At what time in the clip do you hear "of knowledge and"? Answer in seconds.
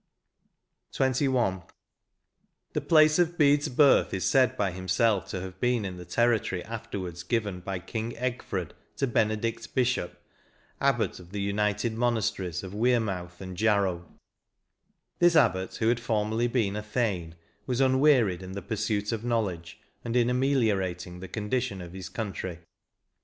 19.11-20.15